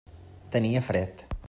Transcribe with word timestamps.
Tenia 0.55 0.81
fred. 0.87 1.25